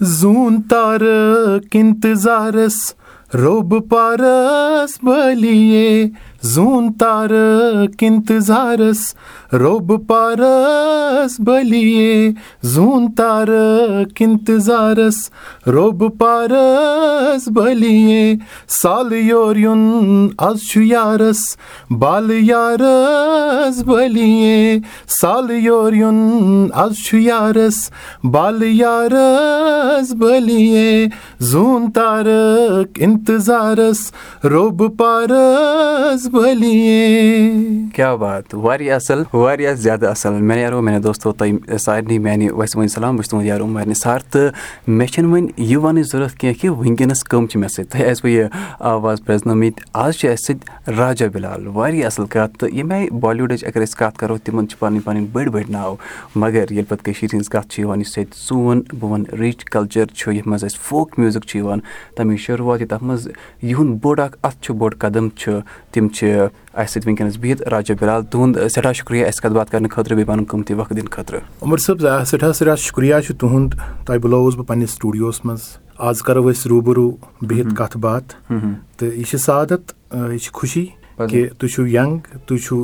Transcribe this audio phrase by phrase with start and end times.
[0.00, 2.94] زوٗن تارک اِنتظارس
[3.34, 6.06] روٚب پارس بٔلیے
[6.42, 9.14] زوٗن تارک اِنتظارس
[9.60, 12.30] روٚب پارس بٔلیے
[12.74, 15.18] زوٗن تارک اِنتظارس
[15.66, 18.34] روٚب پارس بٔلیے
[18.80, 19.84] سالہٕ یور یُن
[20.46, 21.42] آز چھُ یارس
[21.98, 24.78] بالہٕ یارس بٔلیے
[25.20, 26.18] سالہٕ یور یُن
[26.84, 27.78] آز چھُ یارس
[28.32, 31.06] بالہٕ یارس بٔلیے
[31.52, 34.10] زوٗن تارک اِنتظارس
[34.44, 37.08] روٚب پارس بٔلیے
[37.94, 42.86] کیٛاہ بات واریاہ اَصٕل واریاہ زیادٕ اَصٕل۔ مےٚ یارو میانہِ دوستو تۄہہِ سارنٕے میانہِ وۄنۍ
[42.94, 44.52] سلام بہٕ چھُس تُہُنٛد یار عمر نثار تہٕ
[44.86, 48.30] مےٚ چھَنہٕ وۄنۍ یہِ وَنٕچ ضوٚرَتھ کینٛہہ کہِ وٕنکیٚنَس کٕم چھِ مےٚ سۭتۍ۔ تۄہہِ آسوٕ
[48.30, 48.46] یہِ
[48.78, 53.64] آواز پرٛزنٲومٕتۍ۔ آز چھِ اَسہِ سۭتۍ راجا بِلال واریاہ اَصٕل کَتھ تہٕ ییٚمہِ آیہِ بالیٖوُڈٕچ
[53.64, 55.94] اگر أسۍ کَتھ کَرو تِمَن چھِ پَنٕنۍ پَنٕنۍ بٔڑۍ بٔڑۍ ناو۔
[56.36, 60.06] مگر ییٚلہِ پَتہٕ کٔشیٖرِ ہِنٛز کَتھ چھِ یِوان یُس ییٚتہِ سون بہٕ وَنہٕ رِچ کَلچَر
[60.06, 61.78] چھُ یَتھ منٛز اَسہِ فوک میوٗزِک چھُ یِوان
[62.16, 63.28] تَمِچ شروعات تَتھ منٛز
[63.62, 65.52] یِہُنٛد بوٚڑ اَکھ اَتھ چھُ بوٚڑ قدم چھُ۔
[65.92, 66.34] تِم چھِ
[66.76, 70.26] اَسہِ سۭتۍ وٕنکیٚنَس بِہِتھ راجا بِلال تُہُنٛد سٮ۪ٹھاہ شُکریہ اَسہِ کَتھ باتھ کَرنہٕ خٲطرٕ بیٚیہِ
[70.26, 73.74] پَنُن قۭمتی وقت دِنہٕ خٲطرٕ۔ عمر صٲب سٮ۪ٹھاہ سٮ۪ٹھاہ شُکریہ چھُ تُہُنٛد۔
[74.06, 75.62] تۄہہِ بُلووُس بہٕ پَنٕنِس سٹوٗڈیوَس منٛز۔
[75.98, 77.10] آز کَرو أسۍ روٗبروٗ
[77.48, 78.34] بِہِتھ کَتھ باتھ۔
[78.96, 80.86] تہٕ یہِ چھِ سعادت یہِ چھِ خوشی
[81.30, 82.76] کہِ تُہۍ چھِو یَنٛگ تُہۍ چھِو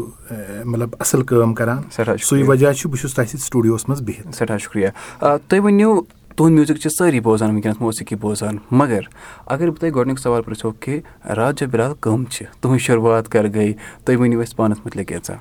[0.64, 1.82] مطلب اَصٕل کٲم کَران۔
[2.22, 4.88] سُے وجہ چھُ بہٕ چھُس تۄہہِ سۭتۍ سٹوٗڈیوَس منٛز بِہِتھ۔ سٮ۪ٹھاہ شُکریہ
[5.20, 6.00] تُہۍ ؤنِو
[6.36, 9.00] تُہُنٛد میوٗزِک چھِ سٲری بوزان وٕنکیٚنَس موسیٖقی بوزان مگر
[9.46, 11.00] اگر بہٕ تۄہہِ گۄڈنیُک سوال پِرٛژھو کہِ
[11.36, 13.72] راجا بِلال کٕم چھِ تُہٕنٛز شروعات کَر گٔے
[14.04, 15.36] تُہۍ ؤنِو اَسہِ پانَس مُتعلِق کینٛژھا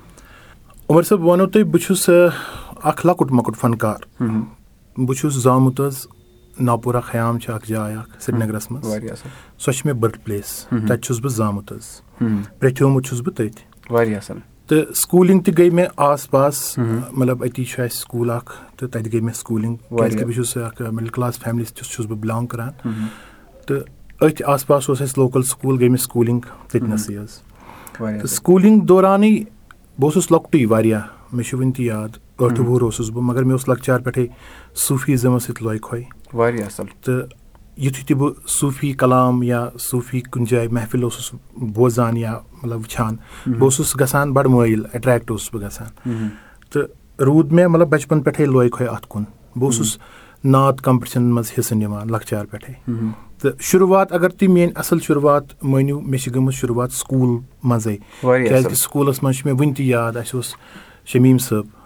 [0.88, 2.08] عمر صٲب بہٕ وَنو تۄہہِ بہٕ چھُس
[2.82, 4.22] اَکھ لۄکُٹ مۄکُٹ فنکار
[4.96, 6.06] بہٕ چھُس زامُت حظ
[6.60, 8.86] ناپورہ خیام چھِ اَکھ جاے اَکھ سرینَگرَس منٛز
[9.58, 11.86] سۄ چھِ مےٚ بٔرٕتھ پٕلیس تَتہِ چھُس بہٕ زامُت حظ
[12.58, 14.38] پرٛٮ۪تھیومُت چھُس بہٕ تٔتھۍ واریاہ اَصٕل
[14.70, 16.78] تہٕ سکوٗلِنٛگ تہِ گٔے مےٚ آس پاس
[17.12, 20.82] مطلب أتی چھُ اَسہِ سکوٗل اَکھ تہٕ تَتہِ گٔے مےٚ سکوٗلِنٛگ کیٛازِکہِ بہٕ چھُس اَکھ
[20.82, 22.70] مِڈٕل کٕلاس فیملی سۭتۍ چھُس بہٕ بِلانٛگ کَران۔
[23.66, 23.82] تہٕ
[24.20, 27.32] أتھۍ آس پاس اوس اَسہِ لوکَل سکوٗل گٔے مےٚ سکوٗلِنٛگ تٔتنَسٕے حظ
[27.98, 29.30] تہٕ سکوٗلِنٛگ دورانٕے
[29.98, 32.08] بہٕ اوسُس لۄکٹُے واریاہ مےٚ چھُ وٕنہِ تہِ یاد
[32.40, 34.26] ٲٹھٕ وُہُر اوسُس بہٕ مگر مےٚ اوس لۄکچار پٮ۪ٹھَے
[34.74, 37.39] صوٗفیٖزمَس سۭتۍ لوے کھۄے واریاہ اَصٕل۔ تہٕ
[37.80, 43.16] یُتھُے تہِ بہٕ صوٗفی کلام یا صوٗفی کُنہِ جایہِ محفِل اوسُس بوزان یا مطلب وٕچھان
[43.46, 46.28] بہٕ اوسُس گژھان بَڑٕ مٲیِل اٮ۪ٹریکٹ اوسُس بہٕ گژھان۔
[46.70, 46.82] تہٕ
[47.20, 49.22] روٗد مےٚ مطلب بَچپَن پٮ۪ٹھَے لوے کھۄے اَتھ کُن۔
[49.56, 49.98] بہٕ اوسُس
[50.44, 52.74] نعت کَمپِٹِشَنَن منٛز حِصہٕ نِوان لۄکچار پٮ۪ٹھَے۔
[53.40, 57.96] تہٕ شُروعات اگر تُہۍ میٲنۍ اَصٕل شُروعات مٲنِو مےٚ چھِ گٔمٕژ شُروعات سکوٗل منٛزٕے۔
[58.48, 60.54] کیٛازِکہِ سکوٗلَس منٛز چھُ مےٚ وٕنہِ تہِ یاد اَسہِ اوس
[61.06, 61.79] شمیٖم صٲب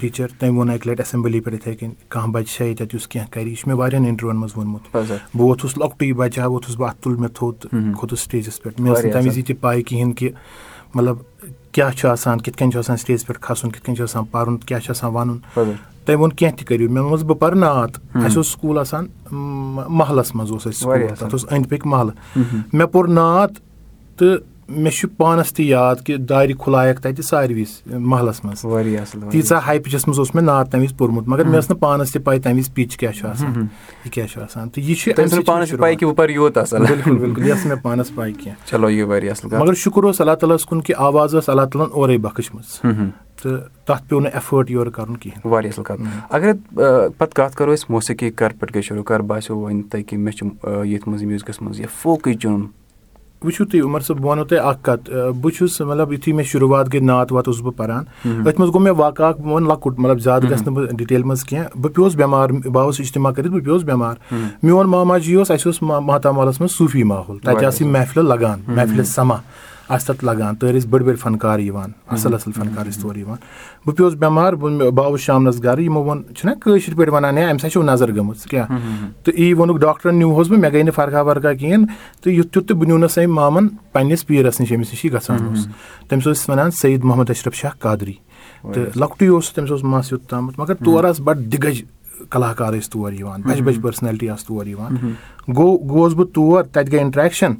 [0.00, 3.32] ٹیٖچَر تٔمۍ ووٚن اَکہِ لَٹہِ اٮ۪سَمبلی پٮ۪ٹھ یِتھَے کٔنۍ کانٛہہ بَچہِ چھا ییٚتٮ۪تھ یُس کینٛہہ
[3.32, 4.96] کَرِ یہِ چھُ مےٚ واریاہَن اِنٹَروِوَن منٛز ووٚنمُت۔
[5.34, 8.94] بہٕ ووتھُس لۄکٹُے بَچہٕ ہا ووتھُس بہٕ اَتھ تُل مےٚ تھوٚد کھوٚتُس سِٹیجَس پٮ۪ٹھ۔ مےٚ
[8.94, 10.30] ٲس نہٕ تَمہِ وِزِ تہِ پاے کِہیٖنۍ کہِ
[10.94, 11.16] مطلب
[11.72, 14.56] کیاہ چھُ آسان کِتھ کٔنۍ چھُ آسان سِٹیجَس پٮ۪ٹھ کھَسُن کِتھ کٔنۍ چھُ آسان پَرُن
[14.58, 15.38] کیاہ چھُ آسان وَنُن۔
[16.04, 19.06] تٔمۍ ووٚن کینٛہہ تہِ کٔرِو۔ مےٚ ووٚنمَس بہٕ پَرٕ نعت اَسہِ اوس سکوٗل آسان
[19.88, 22.42] محلَس منٛز اوس اَسہِ تَتھ اوس أنٛدۍ پٔکۍ محلہٕ۔
[22.72, 23.50] مےٚ پوٚر نعت
[24.18, 24.36] تہٕ
[24.68, 28.64] مےٚ چھُ پانَس تہِ یاد کہِ دارِ کھُلایَکھ تَتہِ ساروی محلَس منٛز۔
[29.30, 32.12] تیٖژاہ ہاے پِچَس منٛز اوس مےٚ نعت تَمہِ وِزِ پوٚرمُت مگر مےٚ ٲس نہٕ پانَس
[32.12, 33.52] تہِ پَے تَمہِ وِزِ پِچ کیاہ چھُ آسان
[34.04, 35.12] یہِ کیاہ چھُ آسان۔ تہٕ یہِ چھُ
[36.88, 38.66] بِلکُل بِلکُل یہِ ٲس نہٕ مےٚ پانَس پاے کینٛہہ۔
[39.62, 42.64] مگر شُکُر اوس اللہ تعالیٰ ہَس کُن کہِ آواز ٲس اللہ تعالیٰ ہَن اورَے بَخٕشمٕژ۔
[43.42, 46.52] تہٕ تَتھ پیوٚو نہٕ ایٚفٲٹ یورٕ کَرُن کِہیٖنۍ۔ واریاہ اَصٕل کَتھ۔ اگر
[47.18, 50.34] پَتہٕ کَتھ کَرو أسۍ موسیٖقی کَر پٮ۪ٹھ گٔے شروٗع کَر باسیٚو وۄنۍ تۄہہِ کہِ مےٚ
[50.34, 50.46] چھُ
[50.84, 52.66] ییٚتھۍ منٛز میوٗزکَس منٛز یا فوکٕے چُنُن
[53.44, 55.10] وٕچھِو تُہۍ عمر صٲب بہٕ وَنو تۄہہِ اَکھ کَتھ
[55.40, 58.80] بہٕ چھُس مطلب یُتھُے مےٚ شُروعات گٔے نعت وات اوسُس بہٕ پَران أتھۍ منٛز گوٚو
[58.80, 61.92] مےٚ واقع اَکھ بہٕ وَنہٕ لۄکُٹ مطلب زیادٕ گژھِ نہٕ بہٕ ڈِٹیل منٛز کینٛہہ بہٕ
[61.94, 64.14] پیوٚوُس بٮ۪مار بہٕ آوُس اِجتِما کٔرِتھ بہٕ پیوٚوُس بٮ۪مار
[64.62, 68.60] میون ماما جی اوس اَسہِ اوس ماتامالَس منٛز صوٗفی ماحول تَتہِ آسہٕ یِم محفِلہٕ لگان
[68.66, 69.36] محفِلہِ سَما
[69.88, 73.36] آسہٕ تَتھ لگان تورٕ ٲسۍ بٔڑۍ بٔڑۍ فَنکار یِوان اَصٕل اَصٕل فَنکار ٲسۍ تورٕ یِوان۔
[73.86, 77.60] بہٕ پیوٚوُس بٮ۪مار بہٕ آوُس شامنَس گرٕ یِمو ووٚن چھُنہ کٲشِر پٲٹھۍ وَنان ہے؟ اَمہِ
[77.60, 78.66] سۭتۍ چھُو نظر گٔمٕژ کیٛاہ؟
[79.24, 81.86] تہٕ یی ووٚنُکھ ڈاکٹرَن نِوہوس بہٕ مےٚ گٔے نہٕ فرقہ وَرقہ کِہیٖنۍ۔
[82.22, 85.46] تہٕ یُتھ تیُتھ تہٕ بہٕ نیونَس أمۍ مامَن پنٛنِس پیٖرَس نِش ییٚمِس نِش یہِ گژھان
[85.46, 85.68] اوس۔
[86.08, 88.14] تٔمِس اوس وَنان سعید محمد اشرف شاہ قادری۔
[88.62, 91.82] تہٕ لۄکٹُے اوس تٔمِس اوس مَس یوٚت تامَتھ مگر تور آسہٕ بَڑٕ دِگَج
[92.30, 94.96] کَلاکار ٲسۍ تور یِوان بَجہِ بَجہِ پٔرسنیلٹی آسہٕ تور یِوان۔
[95.56, 97.52] گوٚو گوٚوُس بہٕ تور تَتہِ گٔے اِنٹرٛیکشَن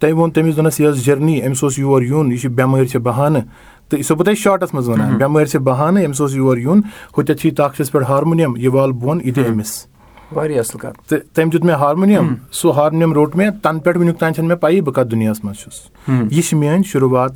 [0.00, 3.00] تٔمۍ ووٚن تٔمِس دوٚپنَس یہِ ٲس جٔرنی أمِس اوس یور یُن یہِ چھِ بٮ۪مٲرۍ چھِ
[3.00, 3.42] بَہانہٕ.
[3.88, 6.80] تہٕ یہِ چھُسو بہٕ تۄہہِ شاٹَس منٛز وَنان بٮ۪مٲرۍ چھِ بَہانہٕ أمِس اوس یور یُن
[7.18, 9.86] ہُتٮ۪تھ چھِ یہِ طاقتَس پٮ۪ٹھ ہارمونِیَم یہِ وال بۄن یہِ دِ أمِس.
[10.32, 11.08] واریاہ اَصٕل کَتھ.
[11.08, 14.58] تہٕ تٔمۍ دیُت مےٚ ہارمونِیَم سُہ ہارمونِیَم روٚٹ مےٚ تَنہٕ پٮ۪ٹھ وٕنیُک تانۍ چھَنہٕ مےٚ
[14.58, 15.90] پَیی بہٕ کَتھ دُنیاہَس منٛز چھُس۔
[16.32, 17.30] یہِ چھِ میٛٲنۍ شُروعات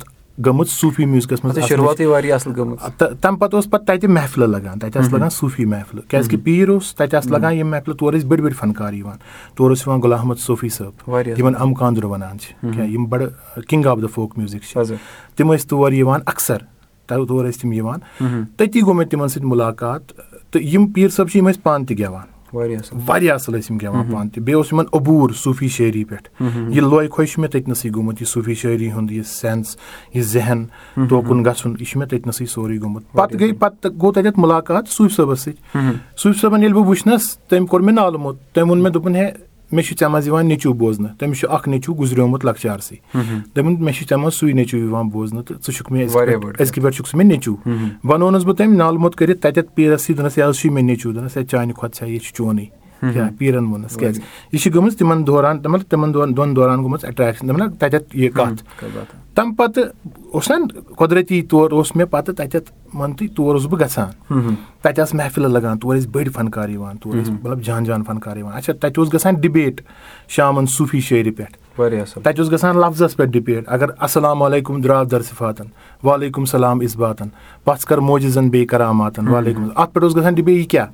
[0.45, 1.55] گٔمٕژ صوٗفی میوٗزکَس منٛز
[2.97, 6.43] تہٕ تَمہِ پَتہٕ اوس پَتہٕ تَتہِ محفِلہٕ لگان تَتہِ آسہٕ لگان صوٗفی محفِلہٕ کیازِ کہِ
[6.43, 9.17] پیٖر اوس تَتہِ آسہٕ لگان یِم محفِلہٕ تورٕ ٲسۍ بٔڑۍ بٔڑۍ فَنکار یِوان
[9.55, 13.27] تورٕ اوس یِوان غلام احمد صوفی صٲب یِمن اَمہٕ کاندُر وَنان چھِ یِم بَڑٕ
[13.67, 14.93] king of the folk music چھِ
[15.35, 16.57] تِم ٲسۍ تور یِوان اَکثر
[17.07, 17.99] تور ٲسۍ تِم یِوان
[18.57, 20.01] تٔتی گوٚو مےٚ تِمن سۭتۍ مُلاقات
[20.51, 22.99] تہٕ یِم پیٖر صٲب چھِ یِم ٲسۍ پانہٕ تہِ گٮ۪وان واریاہ اَصٕل۔
[23.59, 26.29] ٲسۍ یِم گٮ۪وان پانہٕ تہِ۔ بیٚیہِ اوس یِمن عبوٗر صوٗفی شٲعری پٮ۪ٹھ۔
[26.69, 29.77] یہِ لوے خۄش چھُ مےٚ تٔتنَسٕے گوٚمُت یہِ صوٗفی شٲعری ہُنٛد یہِ سینٕس
[30.13, 30.65] یہِ ذہن
[31.09, 35.15] توکُن گژھُن یہِ چھُ مےٚ تٔتنَسٕے سورُے گوٚمُت۔ پَتہٕ گٔے پَتہٕ گوٚو تَتٮ۪تھ مُلاقات صوٗفی
[35.15, 38.93] صٲبَس سۭتۍ۔ صوٗفی صٲبَن ییٚلہِ بہٕ وٕچھنَس تٔمۍ کوٚر مےٚ نالہٕ موت۔ تٔمۍ ووٚن مےٚ
[38.93, 39.31] دوٚپُن ہے
[39.71, 42.95] مےٚ چھُ ژےٚ منٛز یِوان نیٚچوٗ بوزنہٕ تٔمِس چھُ اکھ نیٚچوٗ گُزریومُت لۄکچارسٕے
[43.55, 46.07] دوٚپُن مےٚ چھُ ژےٚ منٛز سُے نیٚچوٗ یِوان بوزنہٕ تہٕ ژٕ چھُکھ مےٚ
[46.59, 47.55] أزکہِ پٮ۪ٹھ چھُکھ ژٕ مےٚ نیٚچوٗ
[48.03, 51.37] وَنونَس بہٕ تٔمۍ نالہٕ موت کٔرِتھ تَتٮ۪تھ پیٖرَسٕے دوٚپنَس یہِ حظ چھُے مےٚ نیٚچوٗ دوٚپنَس
[51.37, 52.65] ہے چانہِ کھۄتہٕ چھا یہِ چھُ چونُے
[53.01, 54.19] کیٛاہ پیٖرَن ووٚنُس کیٛازِ
[54.51, 58.63] یہِ چھِ گٔمٕژ تِمن دوران مطلب تِمن دۄن دوران گٔمٕژ اٮ۪ٹریکشن دوٚپُن تَتٮ۪تھ یہِ کَتھ
[59.35, 59.83] تَمہِ پَتہٕ
[60.31, 60.55] اوس نہ
[60.97, 65.49] قۄدرٔتی طور اوس مےٚ پَتہٕ تَتٮ۪تھ مان تُہۍ تور اوسُس بہٕ گژھان تَتہِ آسہٕ محفِلہٕ
[65.49, 68.97] لگان تور ٲسۍ بٔڑۍ فنکار یِوان تور ٲسۍ مطلب جان جان فنکار یِوان اچھا تَتہِ
[68.97, 69.81] اوس گژھان ڈِبیٹ
[70.35, 71.57] شامَن صوٗفی شٲعرِ پٮ۪ٹھ
[72.23, 75.65] تَتہِ اوس گژھان لفظس پٮ۪ٹھ ڈِبیٹ اگر اَسلام علیکُم درٛاو درصفاتن
[76.03, 77.27] وعلیکُم سلام اِسباتن
[77.65, 80.87] پَژھ کر موجِزن بیٚیہِ کراماتن وعلیکُم اَتھ پٮ۪ٹھ اوس گژھان ڈِبیٹ یہِ کیاہ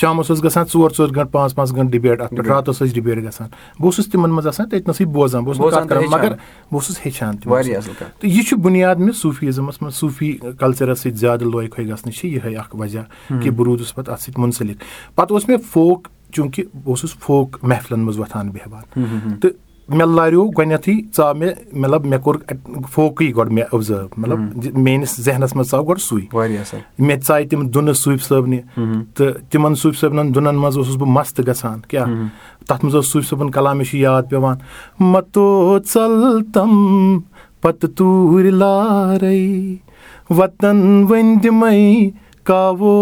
[0.00, 3.18] شامَس اوس گژھان ژور ژور گنٛٹہٕ پانٛژھ پانٛژھ گنٛٹہٕ ڈِبیٹ اَتھ پٮ۪ٹھ راتَس ٲسۍ ڈِبیٹ
[3.18, 6.38] گژھان۔ بہٕ اوسُس تِمن منٛز آسان تٔتنَسٕے بوزان بہٕ اوسُس کَتھ کران مَگر بہٕ
[6.72, 11.84] اوسُس ہیٚچھان تہٕ یہِ چھُ بُنیاد مےٚ صوٗفیٖزمَس منٛز صوٗفی کَلچرَس سۭتۍ زیادٕ لوے خۄش
[11.84, 13.00] گژھنٕچ چھِ یِہے اکھ وجہ
[13.42, 14.76] کہِ بہٕ روٗدُس پَتہٕ اَتھ سۭتۍ مُنسلِک۔
[15.14, 19.04] پَتہٕ اوس مےٚ فوک چوٗنٛکہِ بہٕ اوسُس فوک محفلن منٛز وۄتھان بیٚہوان۔
[19.40, 19.50] تہٕ
[19.88, 22.36] مےٚ لاریو گۄڈنیٚتھٕے ژاو مےٚ مطلب مےٚ کوٚر
[22.92, 24.38] فوکٕے گۄڈٕ مےٚ اوبزٲرٕو مطلب
[24.78, 26.16] میٲنِس ذہنَس منٛز ژاو گۄڈٕ سُے۔
[26.98, 28.60] مےٚ ژاے تِم دُنہٕ صوٗفۍ صٲبنہِ۔
[29.14, 32.06] تہٕ تِمن صوٗفۍ صٲبنن دُنن منٛز اوسُس بہٕ مست گژھان کیاہ؟
[32.68, 34.56] تَتھ منٛز اوس صوٗفۍ صٲبُن کلام مےٚ چھُ یاد پیٚوان
[35.00, 37.18] متو ژل تم
[37.60, 39.74] پتہٕ توٗرۍ لارے
[40.30, 42.10] وطن ؤنۍ دِمے
[42.44, 42.94] کاوو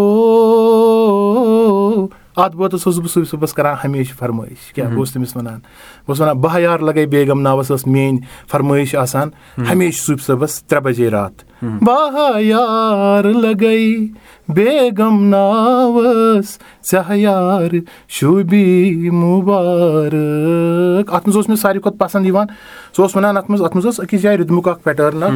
[2.37, 6.07] اَتھ بٲتَس اوسُس بہٕ صوٗفۍ صٲبَس کران ہمیشہٕ فرمٲیِش کیاہ بہٕ اوسُس تٔمِس وَنان؟ بہٕ
[6.07, 8.19] اوسُس وَنان بہہ یار لگے بیگم ناوَس ٲس میٲنۍ
[8.51, 9.29] فرمٲیِش آسان
[9.71, 13.95] ہمیشہٕ صوٗفۍ صٲبَس ترٛےٚ بَجے راتھ۔ بہہ یار لگے
[14.47, 16.57] بیگم ناوَس
[16.91, 17.75] ژےٚ یار
[18.09, 22.47] شوٗبی مُبارک۔ اَتھ منٛز اوس مےٚ ساروی کھۄتہٕ پسنٛد یِوان
[22.97, 25.27] سُہ اوس وَنان اَتھ منٛز اَتھ منٛز اوس أکِس جایہِ رُدمُک اکھ پیٹٲرنا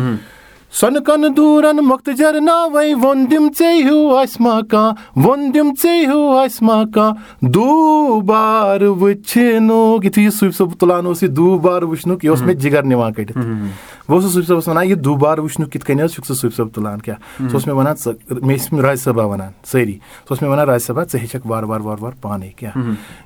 [0.78, 5.94] سۄنہٕ کَنہٕ دوٗرَن مۄختہٕ ناوے ووٚن دِم ژے ہیوٗ آسہِ ما کانٛہہ ووٚن دِم ژے
[6.06, 12.24] ہیوٗ آسہِ ما کانٛہہ دوٗبار وٕچھنُک یِتھُے یہِ صوٗفۍ صٲب تُلان اوس یہِ دوٗبار وٕچھنُک
[12.26, 15.86] یہِ اوس مےٚ جِگر نِوان کٔڑِتھ بہٕ اوسُس صوٗفۍ صٲبَس وَنان یہِ دوٗبار وٕچھنُک کِتھ
[15.86, 17.18] کٔنۍ حظ چھُکھ ژٕ صوٗفۍ صٲب تُلان کیٛاہ
[17.50, 20.68] سُہ اوس مےٚ وَنان ژٕ مےٚ ٲسۍ راج صٲبا وَنان سٲری سُہ اوس مےٚ وَنان
[20.68, 22.78] راج صٲبا ژٕ ہیٚچھکھ وارٕ وارٕ وارٕ وارٕ پانَے کیٛاہ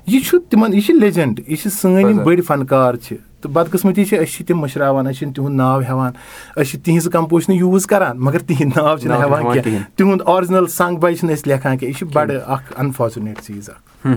[0.06, 4.04] یہِ چھُ تِمن یہِ چھِ لیجَنٛڈ یہِ چھِ سٲنۍ یِم بٔڑۍ فنکار چھِ تہٕ بدقٕسمٔتی
[4.04, 6.12] چھِ أسۍ چھِ تِم مٔشراوان أسۍ چھِنہٕ تِہُنٛد ناو ہیٚوان
[6.56, 10.96] أسۍ چھِ تِہنٛز کَمپوزِشنہٕ یوٗز کران مَگر تِہنٛدۍ ناو چھِنہٕ ہیٚوان کیٚنٛہہ۔ تِہُنٛد آرجِنَل سنٛگ
[10.96, 14.08] باے چھِنہٕ أسۍ لیکھان کیٚنٛہہ یہِ چھُ بَڑٕ اکھ اَنفارچُنیٹ چیٖز اکھ۔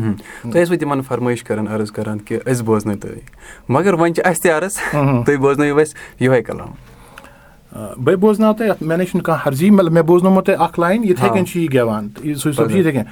[0.52, 3.20] تُہۍ ٲسوٕ تِمن فرمٲیِش کران عرض کران کہِ أسۍ بوزنٲیو تُہۍ
[3.70, 4.74] مَگر وۄنۍ چھِ اَسہِ تہِ عرض
[5.26, 6.72] تُہۍ بوزنٲیِو اَسہِ یِہوے کلام۔
[8.04, 11.04] بہٕ بوزناو تۄہہِ اَتھ مےٚ نَے چھُنہٕ کانٛہہ ہرجی مطلب مےٚ بوزنومو تۄہہِ اکھ لاین
[11.04, 11.60] یِتھٕے کٔنۍ چھُ
[12.24, 13.04] یہِ چھُ یِتھٕے کٔنۍ۔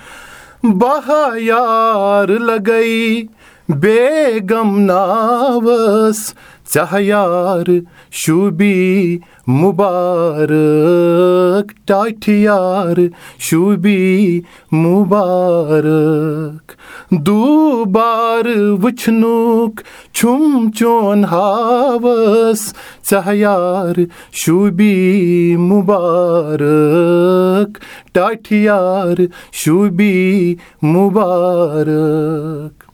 [1.41, 3.21] یار لگے
[6.73, 7.67] ژےٚ یار
[8.12, 9.17] شوٗبی
[9.47, 10.51] مُبارک
[11.88, 12.97] ٹاٹھِ یار
[13.47, 14.41] شوٗبی
[14.71, 16.71] مُبارک
[17.25, 18.45] دوٗبار
[18.83, 19.81] وٕچھنُک
[20.13, 22.73] چھُم چون ہاوَس
[23.09, 23.95] ژےٚ یار
[24.44, 24.95] شوٗبی
[25.69, 27.77] مُبارک
[28.13, 29.17] ٹاٹھِ یار
[29.63, 32.85] شوٗبی مُبارک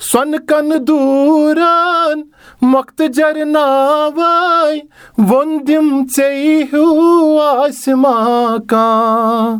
[0.00, 2.22] سۄنہٕ کَنہٕ دوٗران
[2.62, 4.80] مۄختہٕ جَر ناوے
[5.18, 6.28] ووٚن دِم ژے
[6.72, 7.38] ہیوٗ
[8.68, 9.58] کانٛہہ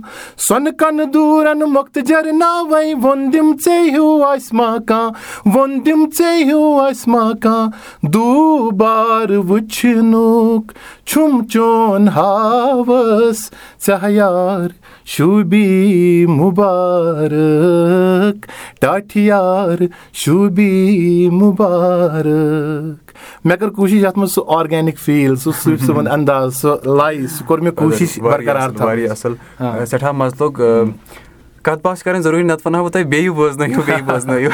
[0.49, 6.05] سۄنہٕ کَنہٕ دوٗرَن مۄختہٕ جَر ناوے ووٚن دِم ژے ہیوٗ آسہِ ما کانٛہہ ووٚن دِم
[6.19, 10.73] ژے ہیوٗ آسہِ ما کانٛہہ دوٗبار وٕچھنُک
[11.07, 13.51] چھُم چون ہاوَس
[13.87, 14.69] ژےٚ یار
[15.05, 18.47] شوٗبی مُبارک.
[18.81, 19.79] ٹاٹھِ یار
[20.13, 23.13] شوٗبی مُبارک.
[23.45, 27.47] مےٚ کٔر کوٗشِش یَتھ منٛز سُہ آرگینِک فیٖل سُہ صوٗفۍ صٲبُن اَنداز سُہ لایہِ سُہ
[27.47, 29.35] کوٚر مےٚ کوٗشِش واریاہ اَصٕل
[29.87, 30.61] سٮ۪ٹھاہ مَزٕ لوٚگ
[31.63, 34.51] کَتھ باتھ چھِ کَرٕنۍ ضروٗری نَتہٕ وَنہٕ ہا بہٕ تۄہہِ بیٚیہِ بوزنٲیِو بیٚیہِ بوزنٲیِو۔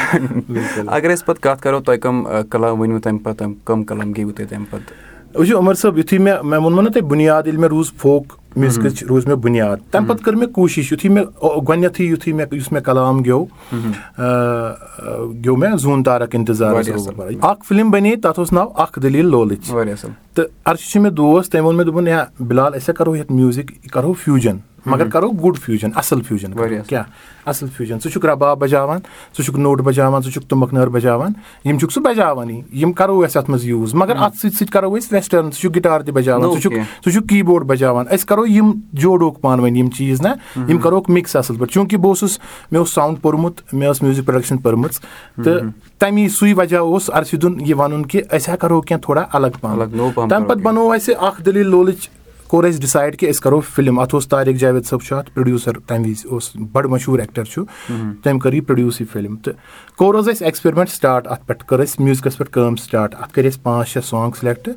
[0.95, 4.47] اَگر أسۍ پَتہٕ کَتھ کَرو تۄہہِ کَم کَلام ؤنِو تَمہِ پَتہٕ کَم کَلام گیٚیوٕ تُہۍ
[4.49, 7.91] تَمہِ پَتہٕ وٕچھِو عمر صٲب یِتھُے مےٚ مےٚ ووٚنمو نہ تۄہہِ بُنیاد ییٚلہِ مےٚ روٗز
[7.97, 8.23] فوک
[8.55, 11.25] میوٗزکٕچ روٗز مےٚ بُنیاد تَمہِ پَتہٕ کٔر مےٚ کوٗشِش یِتھُے مےٚ
[11.67, 13.45] گۄڈنؠتھٕے یِتھُے مےٚ یُس مےٚ کلام گیوٚو
[15.43, 16.73] گیوٚو مےٚ زوٗن تارک اِنتِظار
[17.41, 19.71] اکھ فِلم بَنے تَتھ اوس ناو اکھ دٔلیٖل لولٕچ۔
[20.33, 23.31] تہٕ اَرشہِ چھُ مےٚ دوس تٔمۍ ووٚن مےٚ دوٚپُن یا بِلال أسۍ ہا کَرو یَتھ
[23.31, 26.53] میوٗزِک یہِ کَرو فیوٗجن مگر کَرو گُڈ فیوٗجن اَصٕل فیوٗجن
[26.87, 27.03] کیٛاہ
[27.45, 28.99] اَصٕل۔ فیوٗجن ژٕ چھُکھ رباب بَجاوان
[29.37, 31.31] ژٕ چھُکھ نوٚٹ بَجاوان ژٕ چھُکھ تُمبکھ نٲر بَجاوان
[31.65, 34.97] یِم چھُکھ ژٕ بَجاوانٕے یِم کَرو أسۍ اَتھ منٛز یوٗز مگر اَتھ سۭتۍ سۭتۍ کَرو
[34.97, 36.75] أسۍ ویسٹٲرٕن ژٕ چھُکھ گِٹار تہِ بَجاوان ژٕ چھُکھ
[37.05, 40.27] ژٕ چھُکھ کی بوڈ بَجاوان أسۍ کَرو یِم جوڑوکھ پانہٕ ؤنۍ یِم چیٖز نہ
[40.67, 42.39] یِم کَروکھ مِکٕس اَصٕل پٲٹھۍ چوٗنٛکہِ بہٕ اوسُس
[42.71, 44.99] مےٚ اوس ساوُنٛڈ پوٚرمُت مےٚ ٲس میوٗزِک پرٛوڈَکشَن پٔرمٕژ
[45.43, 49.47] تہٕ تَمی سُے وجہ اوس اَرشِدُن یہِ وَنُن کہِ أسۍ ہا کَرو کینٛہہ تھوڑا الگ
[49.61, 49.73] پَہَم۔
[50.29, 52.09] تَمہِ پَتہٕ بَنوو اَسہِ اَکھ دٔلیٖل لولٕچ
[52.47, 55.79] کوٚر اَسہِ ڈِسایڈ کہِ أسۍ کَرو فِلِم اَتھ اوس طارق جاوید صٲب چھُ اَتھ پرٛوڈوٗسَر
[55.87, 57.63] تَمہِ وِزِ اوس بَڑٕ مشہوٗر ایٚکٹَر چھُ
[58.23, 59.53] تٔمۍ کٔر یہِ پرٛوڈوٗس یہِ فِلِم تہٕ
[59.97, 63.47] کوٚر حظ اَسہِ ایٚکٕسپیرِمٮ۪نٛٹ سٹاٹ اَتھ پٮ۪ٹھ کٔر اَسہِ میوٗزکَس پٮ۪ٹھ کٲم سٹاٹ اَتھ کٔرۍ
[63.47, 64.69] اَسہِ پانٛژھ شےٚ سانٛگ سِلیکٹ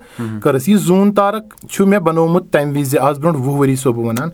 [0.43, 3.93] کٔر اَسہِ یہِ زوٗن تارک چھُ مےٚ بَنومُت تَمہِ وِزِ آز برونٛٹھ وُہ ؤری چھُسو
[3.93, 4.29] بہٕ وَنان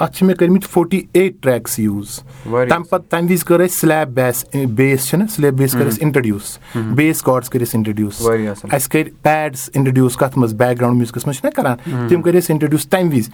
[0.00, 4.14] اَتھ چھِ مےٚ کٔرمٕتۍ فوٹی ایٹ ٹرٛیکٕس یوٗز تَمہِ پَتہٕ تَمہِ وِزِ کٔر اَسہِ سلیب
[4.14, 4.44] بیس
[4.76, 6.58] بیس چھِنہ سلیب بیس کٔر اَسہِ اِنٹرڈیوٗس
[6.96, 8.26] بیس کاڈٕس کٔرۍ اَسہِ اِنٹرڈیوٗس
[8.70, 12.50] اَسہِ کٔرۍ پیڈٕس اِنٹرڈیوٗس کَتھ منٛز بیک گراوُنٛڈ میوٗزکَس منٛز چھِنہ کَران تِم کٔرۍ اَسہِ
[12.50, 13.30] اِنٹرڈیوٗس تَمہِ وِزِ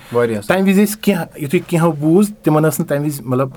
[0.46, 3.54] تَمہِ وِزِ ٲسۍ کینٛہہ یِتھُے کینٛہہ بوٗز تِمن ٲس نہٕ تَمہِ وِزِ مطلب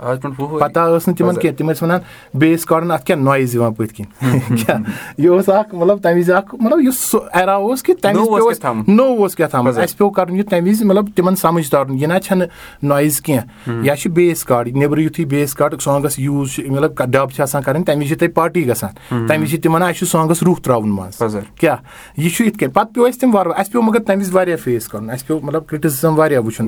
[0.59, 1.99] پَتہ ٲس نہٕ تِمن کینٛہہ تِم ٲسۍ وَنان
[2.39, 4.79] بیس کاڈَن اَتھ کیاہ نویِز یِوان پٔتھۍ کِنۍ کیاہ
[5.17, 8.65] یہِ اوس اکھ مطلب تَمہِ وِزِ اکھ مطلب یُس سُہ ایرا اوس کہِ تَمہِ وِزِ
[8.87, 12.07] نوٚو اوس کیاہ تھامَتھ اَسہِ پیوٚو کَرُن یہِ تَمہِ وِزِ مطلب تِمن سَمجھ تارُن یہِ
[12.07, 12.47] نہ چھنہٕ
[12.83, 17.31] نویِز کینٛہہ یا چھُ بیس کاڈ نیبرٕ یِتھُے بیس کاڈ سانگَس یوٗز چھُ مطلب ڈب
[17.31, 19.99] چھِ آسان کَرٕنۍ تَمہِ وِزِ چھِ تَتہِ پاٹی گژھان تَمہِ وِزِ چھِ تِم وَنان اَسہِ
[19.99, 21.75] چھُ سانگَس روح تراوُن منٛز کیاہ
[22.17, 24.57] یہِ چھُ یِتھ کٔنۍ پَتہٕ پیوٚو اَسہِ تِم وارٕ اَسہِ پیوٚو مَگر تَمہِ وِزِ واریاہ
[24.63, 26.67] فیس کَرُن اَسہِ پیوٚو مطلب کِرٹِسِزم واریاہ وٕچھُن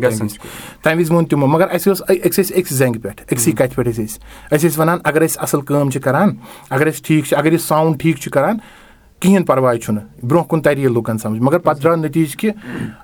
[0.84, 3.90] تَمہِ وِزِ ووٚن تِمو مَگر اَسہِ ٲس أسۍ ٲسۍ أکسٕے زنٛگہِ پٮ۪ٹھ أکسٕے کَتھِ پٮ۪ٹھ
[3.90, 4.18] ٲسۍ أسۍ
[4.52, 6.30] أسۍ ٲسۍ وَنان اَگر أسۍ اَصٕل کٲم چھِ کران
[6.70, 8.58] اَگر أسۍ ٹھیٖک چھِ اَگر أسۍ ساوُنٛڈ ٹھیٖک چھُ کران
[9.24, 12.52] کِہینۍ پَرواے چھُنہٕ برونٛہہ کُن تَرِ یہِ لُکَن سَمجھ۔ مَگر پَتہٕ درٛاو نٔتیٖجہٕ کہِ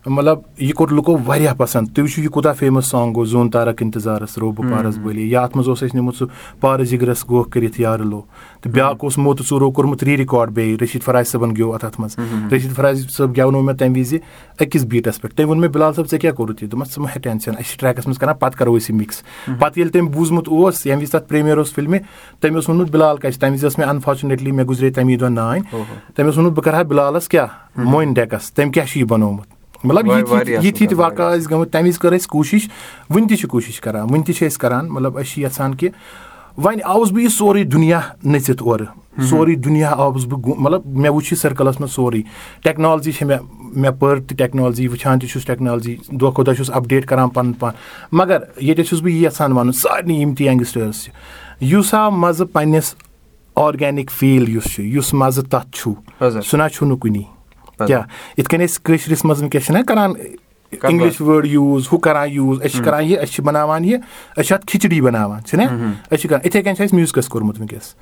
[0.06, 3.82] مطلب یہِ کوٚر لُکو واریاہ پَسنٛد۔ تُہۍ وٕچھِو یہِ کوٗتاہ فیمَس سانٛگ گوٚو زوٗن تارک
[3.82, 6.28] اِنتِظارَس روبہٕ پارَس بٲلی یا اَتھ منٛز اوس اَسہِ نِمُت سُہ
[6.62, 8.22] پارَس جِگرَس گوکھ کٔرِتھ یارٕ لو۔
[8.62, 12.02] تہٕ بیٛاکھ اوس موتہٕ ژوٗرو کوٚرمُت ری رِکاڈ بیٚیہِ۔ رٔشیٖد فراز صٲبَن گیوٚو اَتھ اَتھ
[12.02, 12.16] منٛز
[12.54, 14.18] رٔشیٖد فراز صٲب گٮ۪ونو مےٚ تَمہِ وِزِ
[14.60, 17.08] أکِس بیٖٹَس پٮ۪ٹھ۔ تٔمۍ ووٚن مےٚ بِلال صٲب ژےٚ کیٛاہ کوٚرُتھ یہِ؟ دوٚپمَس ژٕ مہ
[17.08, 20.10] ہےٚ ٹٮ۪نشَن اَسہِ چھِ ٹرٛیکَس منٛز کَران پَتہٕ کَرو أسۍ یہِ مِکٕس پَتہٕ ییٚلہِ تٔمۍ
[20.10, 22.00] بوٗزمُت اوس ییٚمہِ وِزِ تَتھ پرٛیمیر اوس فِلمہِ
[22.40, 25.60] تٔمۍ اوس ووٚنمُت بِلال کَتہِ تَمہِ وِزِ ٲس مےٚ اَنفارچُنیٹلی مےٚ گُزرے تَمی دۄہ نانۍ
[26.16, 29.48] تٔمۍ اوس ووٚنمُت بہٕ کَرٕ ہا بِلالَس کیٛاہ؟ موٚنۍ ڈٮ۪کَس تٔمۍ کیٛاہ چھُ یہِ بَنومُت
[29.84, 32.70] مطلب یِتھۍ یِتھۍ واقع ٲسۍ گٔمٕتۍ تَمہِ وِزِ کٔر اَسہِ کوٗشِش
[33.10, 35.90] وٕنہِ تہِ چھِ کوٗشِش کَران وٕنہِ تہِ چھِ أسۍ کَران مطلب أسۍ چھِ یَژھان کہِ
[36.58, 38.86] وۄنۍ آوُس بہٕ یہِ سورُے دُنیا نٔژِتھ اورٕ
[39.30, 42.22] سورُے دُنیا آوُس بہٕ مطلب مےٚ وٕچھ یہِ سٔرکٕلَس منٛز سورُے۔
[42.64, 46.70] ٹیکنالجی چھےٚ مےٚ مےٚ پٔر تہِ ٹیکنالجی وٕچھان تہِ چھُس ٹیکنالجی دۄہ کھۄتہٕ دۄہ چھُس
[46.70, 47.74] اَپڈیٹ کَران پَنُن پان۔
[48.12, 51.12] مگر ییٚتہِ چھُس بہٕ یہِ یَژھان وَنُن سارنٕے یِم تہِ یَنٛگسٹٲرٕس چھِ۔
[51.62, 52.96] یُس آو مَزٕ پنٛنِس
[53.66, 57.24] آرگینِک فیٖل یُس چھُ یُس مَزٕ تَتھ چھُ سُہ نہ چھُنہٕ کُنی
[57.88, 58.04] کیٛاہ
[58.38, 60.14] یِتھ کٔنۍ أسۍ کٲشرِس منٛز وٕنکیٚس چھِنہ کَران
[60.72, 63.98] اِنٛگلِش وٲڈ یوٗز ہُہ کَران یوٗز أسۍ چھِ کَران یہِ أسۍ چھِ بَناوان یہِ
[64.38, 67.60] أسۍ چھِ اَتھ کھِچڑی بَناوان چھِنہ أسۍ چھِ کَران یِتھَے کٔنۍ چھِ اَسہِ میوٗزکَس کوٚرمُت
[67.60, 67.94] وٕنکیٚس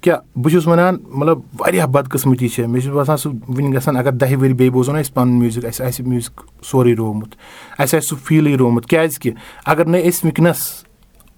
[0.00, 4.12] کیٛاہ بہٕ چھُس وَنان مطلب واریاہ بَدقٕسمٔتی چھےٚ مےٚ چھُ باسان سُہ وٕنہِ گژھان اگر
[4.12, 6.40] دَہہِ ؤری بیٚیہِ بوزو نہ أسۍ پَنُن میوٗزِک اَسہِ آسہِ میوٗزِک
[6.70, 7.34] سورُے روومُت
[7.78, 9.32] اَسہِ آسہِ سُہ فیٖلٕے روومُت کیٛازِکہِ
[9.64, 10.84] اگر نہٕ أسۍ وٕنکیٚنَس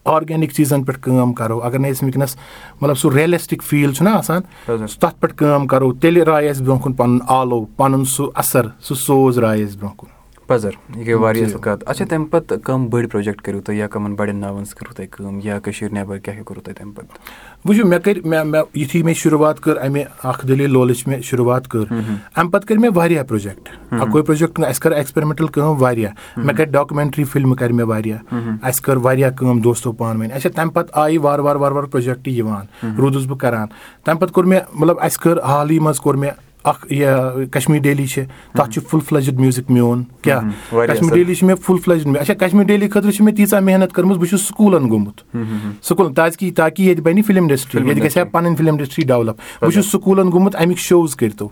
[0.04, 2.37] آرگینِک چیٖزَن پٮ۪ٹھ کٲم کَرو اگر نہٕ أسۍ وٕنکیٚنَس
[2.80, 6.92] مطلب سُہ ریلِسٹِک فیٖل چھُنہ آسان تَتھ پٮ۪ٹھ کٲم کَرو تیٚلہِ راے اَسہِ برونٛہہ کُن
[6.92, 10.09] پَنُن آلو پَنُن سُہ اَثر سُہ سوز راے اَسہِ برونٛہہ کُن
[10.47, 13.87] پَزر یہِ گٔے واریاہ اَصٕل کَتھ اچھا تَمہِ پَتہٕ کَم بٔڑۍ پروجیکٹ کٔرِو تُہۍ یا
[13.88, 17.51] کَمَن بَڑٮ۪ن ناوَن سۭتۍ کٔرٕو تۄہہِ کٲم یا کٔشیٖر نٮ۪بر کیاہ کوٚروٕ تۄہہِ تَمہِ پَتہٕ
[17.64, 21.69] وٕچھِو مےٚ کٔرۍ مےٚ مےٚ یُتھُے مےٚ شُروعات کٔر اَمہِ اکھ دٔلیٖل لولٕچ مےٚ شُروعات
[21.69, 21.92] کٔر
[22.37, 26.69] اَمہِ پَتہٕ کٔرۍ مےٚ واریاہ پروجیکٹ۔ اَکوے پروجیکٹ اَسہِ کٔر ایٚکٕسپیرمینٹل کٲم واریاہ۔ مےٚ کَرِ
[26.69, 28.19] ڈاکمینٹری فِلمہٕ کَرِ مےٚ واریاہ۔
[28.62, 31.90] اَسہِ کٔر واریاہ کٲم دوستو پانہٕ ؤنۍ۔ اچھا تَمہِ پَتہٕ آیہِ وارٕ وارٕ وارٕ وارٕ
[31.90, 33.66] پروجیکٹ یِوان۔ روٗدُس بہٕ کران۔
[34.04, 36.31] تَمہِ پَتہٕ کوٚر مےٚ مطلب اَسہِ کٔر حالٕے منٛز کوٚر مےٚ
[36.64, 37.09] اکھ یہِ
[37.50, 41.76] کشمیٖر ڈیلی چھِ تَتھ چھُ فُل فٕلَجٕڈ میوٗزِک میون کیٛاہ؟ کشمیٖر ڈیلی چھِ مےٚ فُل
[41.76, 45.37] فٕلَجٕڈ اچھا کشمیٖر ڈیلی خٲطرٕ چھِ مےٚ تیٖژاہ محنت کٔرمٕژ بہٕ چھُس سکوٗلَن گوٚمُت۔
[45.83, 49.87] سکوٗل تاکہِ ییٚتہِ بَنہِ فِلم اِنڈسٹری ییٚتہِ گژھِ ہا پَنٕنۍ فِلم اِنڈسٹری ڈیولَپ بہٕ چھُس
[49.87, 51.49] سکوٗلَن گوٚمُت اَمِکۍ شوز کٔرتو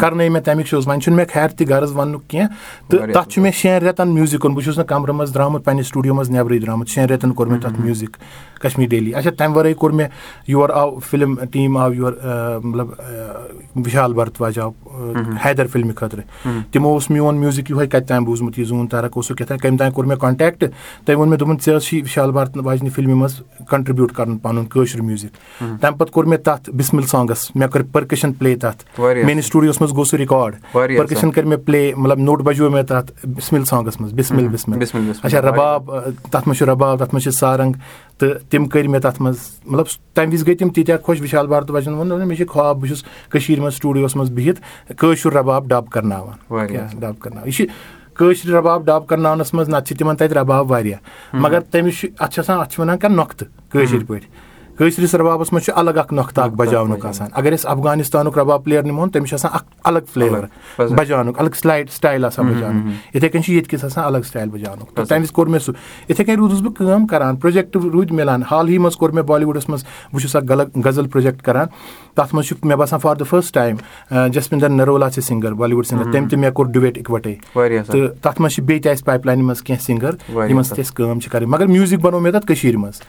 [0.00, 2.48] کَرنٲے مےٚ تَمِکۍ شوز وۄنۍ چھُنہٕ مےٚ خیر تہِ غرض وَننُک کینٛہہ
[2.90, 5.84] تہٕ تَتھ چھُ مےٚ شٮ۪ن رٮ۪تَن میوٗزِک اوٚن بہٕ چھُس نہٕ کَمرٕ منٛز درٛامُت پنٛنہِ
[5.84, 8.16] سٹوٗڈیو منٛز نٮ۪برٕے درٛامُت شٮ۪ن رٮ۪تَن کوٚر مےٚ تَتھ میوٗزِک
[8.60, 10.08] کشمیٖر ڈیلی اچھا تَمہِ وَرٲے کوٚر مےٚ
[10.48, 12.12] یور آو فِلم ٹیٖم آو یور
[12.64, 12.88] مطلب
[13.86, 14.70] وِشال بَرتواج آو
[15.44, 19.36] حیدر فِلمہِ خٲطرٕ تِمو اوس میون میوٗزِک یِہوے کَتہِ تام بوٗزمُت یہِ زوٗن تارک اوسُکھ
[19.38, 20.64] کیٛاہ تام کَمہِ تام کوٚر مےٚ کَنٹیکٹ
[21.04, 25.00] تٔمۍ ووٚن مےٚ دوٚپُن ژےٚ ٲسۍ وِشال بھرت واجنہِ فِلمہِ منٛز کَنٹرٛبیوٗٹ کَرُن پَنُن کٲشُر
[25.00, 25.36] میوٗزِک
[25.80, 29.92] تَمہِ پَتہٕ کوٚر مےٚ تَتھ بِسمِل سانگَس مےٚ کٔر پٔرکَشَن پٕلے تَتھ میٲنِس سٹوٗڈیوَس منٛز
[29.92, 34.12] گوٚو سُہ رِکاڈ پٔرکَشَن کٔر مےٚ پٕلے مطلب نوٚٹ بَجو مےٚ تَتھ بِسمِل سانگَس منٛز
[34.12, 35.90] بِسمِل بِسمِل اچھا رَباب
[36.30, 37.72] تَتھ منٛز چھُ رَباب تَتھ منٛز چھِ سارنٛگ
[38.18, 39.36] تہٕ تِم کٔرۍ مےٚ تَتھ منٛز
[39.66, 43.04] مطلب تَمہِ وِزِ گٔے تِم تیٖتیٛاہ خۄش وِشال بھارت ووٚن مےٚ چھِ خاب بہٕ چھُس
[43.28, 44.60] کٔشیٖرِ منٛز سٹوٗڈیوَس منٛز بِہِتھ
[44.96, 46.66] کٲشُر رَباب ڈَب کَرناوان
[47.00, 47.66] ڈَب کَرناوان یہِ چھِ
[48.14, 50.98] کٲشِر رَباب ڈَب کَرناونَس منٛز نَتہٕ چھِ تِمَن تَتہِ رَباب واریاہ
[51.32, 54.45] مگر تٔمِس چھُ اَتھ چھِ آسان اَتھ چھِ وَنان کانٛہہ نۄختہٕ کٲشِر پٲٹھۍ
[54.78, 58.82] کٲشرِس ربابَس منٛز چھُ الگ اکھ نۄختہٕ اکھ بَجاونُک آسان اَگر أسۍ اَفغانِستانُک رباب پٕلیر
[58.82, 63.42] نِمون تٔمِس چھُ آسان اکھ الگ فٕلیور بَجاونُک الگ سلایڈ سٹایل آسان بَجاونُک یِتھٕے کٔنۍ
[63.42, 65.72] چھُ ییٚتہِ کِس آسان الگ سٹایل بَجاونُک تہٕ تَمہِ وِزِ کوٚر مےٚ سُہ
[66.08, 69.68] یِتھٕے کٔنۍ روٗدُس بہٕ کٲم کران پروجیکٹ روٗدۍ مِلان حالٕے منٛز کوٚر مےٚ بالی وُڈَس
[69.68, 71.66] منٛز بہٕ چھُس اکھ غلط غزل پروجیکٹ کران
[72.16, 73.76] تَتھ منٛز چھُ مےٚ باسان for the first time
[74.32, 77.34] Jaspinder Narula چھِ سِنگر بالی وُڈ سِنگر تٔمۍ تہِ مےٚ کوٚر ڈُویٹ اِکوَٹے۔
[77.92, 80.14] تہٕ تَتھ منٛز چھِ بیٚیہِ تہِ اَسہِ پایپ لاینہِ منٛز کیٚنٛہہ سِنگر
[80.50, 83.00] یِمن سۭتۍ أسۍ کٲم چھِ کَرٕنۍ۔ مَگر میوٗزِک بَنوو مےٚ تَتھ کٔشیٖر منٛز۔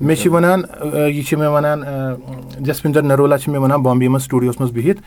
[0.00, 0.60] مےٚ چھِ وَنان
[0.94, 1.82] یہِ چھِ مےٚ وَنان
[2.60, 5.00] جسپِندر نرولا چھِ مےٚ وَنان بامبے منٛز سٹوٗڈیوَس منٛز بِہِتھ۔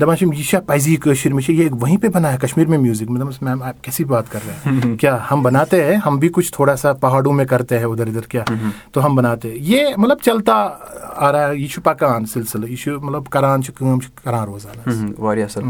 [0.00, 3.10] دَپان چھِ یہِ چھا پَزی کٲشِر مےٚ چھِ یہِ وہیں پے بَنایا کَشمیٖر میں میوٗزِک؟
[3.10, 6.52] مےٚ دوٚپمَس میم آپ کیسی بات کَر رہے کیٛاہ ہم بَناتے ہے ہم بھی کُچھ
[6.52, 8.52] تھوڑا سا پہاڑو میں کرتے ہے اُدھر اِدھر کیٛاہ
[8.92, 10.68] تو ہم بَناتے۔ یہِ مطلب چلتا
[11.16, 15.12] آ رہا یہِ چھُ پَکان سِلسِلہٕ یہِ چھُ مطلب کران چھِ کٲم چھِ کران روزان
[15.18, 15.68] واریاہ اَصٕل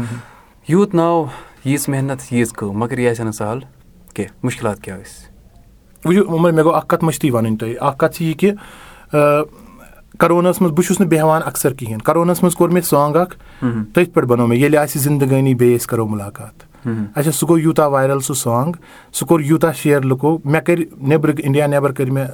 [0.67, 1.25] یوٗت ناو
[1.65, 3.59] ییٖژ محنت ییٖژ کٲم مگر یہِ آسہِ نہٕ سہل
[4.13, 5.31] کینٛہہ۔ مُشکِلات کیٛاہ ٲسۍ؟
[6.05, 8.51] وٕچھِو عمر مےٚ گوٚو اکھ کَتھ مٔشتٕے وَنٕنۍ تۄہہِ۔ اکھ کَتھ چھِ یہِ کہِ
[10.19, 13.35] کَروناہَس منٛز بہٕ چھُس نہٕ بیٚہوان اَکثر کِہیٖنۍ۔ کَروناہَس منٛز کوٚر مےٚ سانٛگ اکھ
[13.93, 17.87] تٔتھۍ پٮ۪ٹھ بَنوو مےٚ ییٚلہِ آسہِ زِندگٲنی بیٚیہِ أسۍ کَرو مُلاقات اچھا سُہ گوٚو یوٗتاہ
[17.87, 18.75] وایرَل سُہ سانٛگ
[19.13, 22.27] سُہ کوٚر یوٗتاہ شِیر لُکو مےٚ کٔرۍ نیٚبرٕ اِنڈیا نیٚبر کٔرۍ مےٚ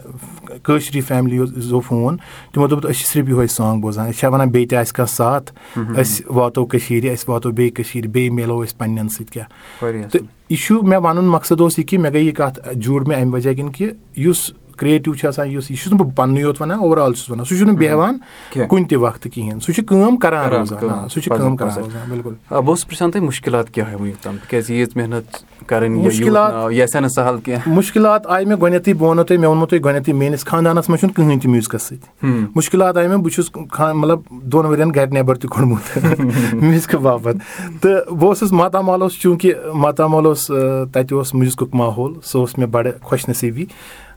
[0.63, 2.17] کٲشرِ فیملی زو فون
[2.53, 5.15] تِمو دوٚپ أسۍ چھِ صرف یِہوے سانٛگ بوزان أسۍ چھا وَنان بیٚیہِ تہِ آسہِ کانٛہہ
[5.15, 5.51] ساتھ
[5.99, 9.47] أسۍ واتو کٔشیٖرِ أسۍ واتو بیٚیہِ کٔشیٖرِ بیٚیہِ میلو أسۍ پَنٕنؠن سۭتۍ کیٛاہ؟
[10.11, 13.21] تہٕ یہِ چھُ مےٚ وَنُن مقصد اوس یہِ کہِ مےٚ گٔے یہِ کَتھ جوٗڑ مےٚ
[13.21, 16.61] اَمہِ وجہ کِنۍ کہِ یُس کِرٛیٹِو چھُ آسان یُس یہِ چھُس نہٕ بہٕ پَننُے یوت
[16.61, 17.45] وَنان اوٚوَرآل چھُس وَنان.
[17.45, 18.17] سُہ چھُنہٕ بیٚہوان
[18.69, 19.59] کُنہِ تہِ وقتہٕ کِہینۍ.
[19.59, 21.09] سُہ چھُ کٲم کران روزان.
[21.09, 22.33] سُہ چھُ کٲم کران روزان بِلکُل.
[22.49, 25.97] بہٕ اوسُس پرژھان تۄہہِ مُشکِلات کیاہ آیہِ وٕنیُک تام؟ تِکیازِ ییٖژ محنت کَرٕنۍ
[26.71, 29.65] یہِ آسہِ ہا نہٕ سَہل کینٛہہ؟ مُشکِلات آیہِ مےٚ گۄڈنیٚتھٕے بہٕ وَنو تۄہہِ مےٚ ووٚنمو
[29.65, 32.45] تۄہہِ گۄڈنیٚتھٕے میٲنِس خاندانَس منٛز چھُنہٕ کٕہٕنۍ تہِ میوٗزکَس سۭتۍ.
[32.55, 34.19] مُشکِلات آیہِ مےٚ بہٕ چھُس مطلب
[34.51, 35.97] دۄن ؤرۍ یَن گرِ نیٚبر تہِ کوٚڑمُت
[36.53, 37.37] میوٗزکہٕ باپَتھ.
[37.81, 40.45] تہٕ بہٕ اوسُس ماتامال اوس چوٗنٛکہِ ماتامال اوس
[40.93, 43.65] تَتہِ اوس میوٗزکُک ماحول سُہ اوس مےٚ بَڑٕ خۄش نصیٖبی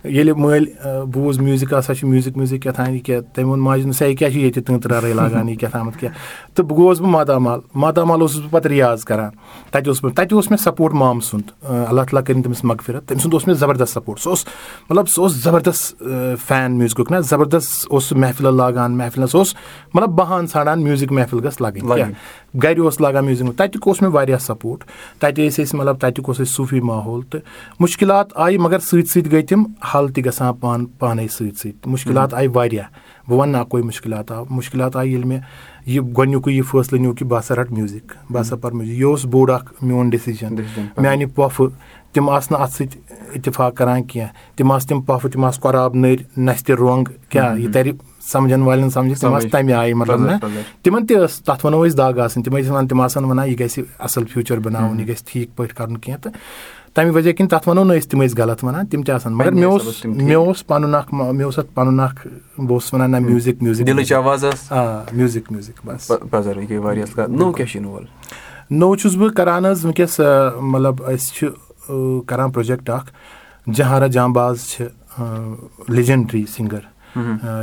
[0.04, 4.04] ییٚلہِ مٲلۍ بوٗز میوٗزِک ہسا چھُ میوٗزِک ویوٗزِک کیٛاہ یہِ کیٛاہ تٔمۍ ووٚن ماجہِ سا
[4.04, 6.14] یہِ کیٛاہ چھُ ییٚتہِ تٲنٛترارٕے لاگان یہِ کیٛاہ تامَتھ کیٛاہ؟
[6.54, 9.30] تہٕ بہٕ گوٚوُس بہٕ ماتامال ماتامال اوسُس بہٕ پَتہٕ رِیاض کران
[9.70, 11.50] تَتہِ اوس مےٚ تَتہِ اوس مےٚ سپوٹ مامہٕ سُنٛد
[11.88, 14.44] اللہ تعالیٰ کٔرِنۍ تٔمِس مغفرت تٔمۍ سُنٛد اوس مےٚ زَبردست سپوٹ سُہ اوس
[14.90, 16.02] مطلب سُہ اوس زَبردست
[16.46, 19.54] فین میوٗزکُک نہ زَبردست اوس سُہ محفِل لاگان محفِلَس اوس
[19.94, 22.12] مطلب بہان ژھانڈان میوٗزِک محفِل گژھِ لَگٕنۍ۔
[22.62, 24.84] گرِ اوس لاگان میوٗزِک تَتیُک اوس مےٚ واریاہ سپوٹ
[25.18, 27.40] تَتہِ ٲسۍ أسۍ مطلب تَتیُک اوس اَسہِ صوٗفی ماحول تہٕ
[27.80, 29.62] مُشکِلات آیہِ مگر سۭتۍ سۭتۍ گٔے تِم
[29.94, 32.86] حل تہِ گژھان پانہٕ پانَے سۭتۍ سۭتۍ۔ مُشکِلات آیہِ واریاہ۔
[33.28, 35.40] بہٕ وَنہٕ نہٕ اَکوے مُشکِلات آو۔ مُشکِلات آیہِ ییٚلہِ مےٚ
[35.86, 39.04] یہِ گۄڈنیُکُے یہِ فٲصلہٕ نیوٗ کہِ بہٕ ہسا رَٹہٕ میوٗزِک بہٕ ہسا پَرٕ میوٗزِک یہِ
[39.04, 40.54] اوس بوٚڑ اکھ میون ڈیسِجن
[40.98, 41.66] میانہِ پۄپھٕ
[42.12, 43.00] تِم آسہٕ نہٕ اَتھ سۭتۍ
[43.32, 47.72] اِتِفاق کران کیٚنٛہہ۔ تِم آسہٕ تِم پۄپھٕ تِم آسہٕ قۄراب نٔرۍ نَستہِ رۄنٛگ کیاہ یہِ
[47.74, 47.92] تَرِ
[48.32, 50.36] سَمجھن والٮ۪ن سَمجھ تِم آسہٕ تَمہِ آیہِ مطلب نہ۔
[50.82, 53.60] تِمن تہِ ٲس تَتھ وَنو أسۍ دگ آسٕنۍ۔ تِم ٲسۍ وَنان تِم آسان وَنان یہِ
[53.60, 56.40] گژھِ اَصٕل فیوٗچر بَناوُن یہِ گژھِ ٹھیٖک پٲٹھۍ کَرُن کیٚنٛہہ تہٕ
[56.94, 59.52] تَمہِ وجہ کِنۍ تَتھ وَنو نہٕ أسۍ تِم ٲسۍ غلط وَنان تِم تہِ آسان مَگر
[59.52, 62.26] مےٚ اوس مےٚ اوس پَنُن اکھ مےٚ اوس اَتھ پَنُن اکھ
[62.56, 63.86] بہٕ اوسُس وَنان نہ میوٗزِک میوٗزِک
[64.70, 66.10] آ میوٗزِک میوٗزِک بَس
[68.70, 70.20] نوٚو چھُس بہٕ کران حظ وٕنکیٚس
[70.60, 71.48] مطلب أسۍ چھِ
[72.26, 73.10] کران پروجیکٹ اکھ
[73.74, 74.86] جہارا جامباز چھِ
[75.88, 76.90] لیجَنڈری سِنگر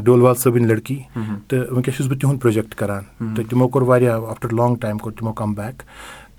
[0.05, 0.99] ڈولوال صٲبٕنۍ لٔڑکی
[1.47, 3.03] تہٕ وٕنکیٚس چھُس بہٕ تِہُنٛد پروجیکٹ کران
[3.35, 5.81] تہٕ تِمو کوٚر واریاہ آفٹر لانٛگ ٹایم کوٚر تِمو کَم بیک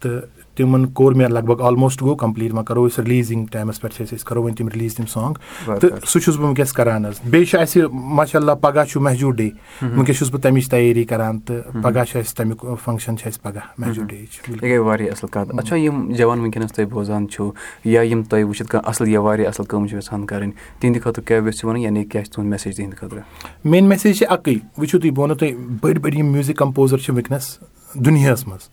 [0.00, 0.20] تہٕ
[0.60, 4.04] تِمن کوٚر مےٚ لگ بگ آلموسٹ گوٚو کَمپٕلیٖٹ وۄنۍ کَرو أسۍ رِلیٖزِنٛگ ٹایمَس پٮ۪ٹھ چھِ
[4.04, 5.34] أسۍ أسۍ کَرو وۄنۍ تِم رِلیٖز تِم سانٛگ
[5.80, 7.20] تہٕ سُہ چھُس بہٕ وٕنکیٚس کران حظ.
[7.30, 9.48] بیٚیہِ چھُ اَسہِ ماشاء اللہ پگہہ چھُ محجوٗ ڈے
[9.82, 13.66] وٕنکیٚس چھُس بہٕ تَمِچ تَیٲری کران تہٕ پگہہ چھُ اَسہِ تَمیُک فنٛگشن چھُ اَسہِ پگہہ
[13.78, 14.24] محجوٗ ڈے
[14.62, 15.58] گٔے واریاہ اَصٕل کَتھ.
[15.58, 17.50] اچھا یِم جوان وٕنکیٚنَس تُہۍ بوزان چھِو
[17.84, 21.24] یا یِم تۄہہِ وٕچھِتھ کانٛہہ اَصٕل یا واریاہ اَصٕل کٲم چھِ یَژھان کَرٕنۍ تِہنٛدِ خٲطرٕ
[21.26, 23.22] کیاہ یژھِو وَنُن یعنی کیاہ چھِ تُہُنٛد میسیج تِہنٛدِ خٲطرٕ؟
[23.64, 27.14] میٲنۍ میسیج چھِ اَکٕے وٕچھِو تُہۍ بہٕ وَنو تۄہہِ بٔڑۍ بٔڑۍ یِم میوٗزِک کَمپوزر چھِ
[27.14, 27.58] وٕنکیٚنَس
[27.94, 28.68] دُنیاہَس منٛز۔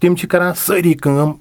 [0.00, 1.32] تِم چھِ کران سٲری کٲم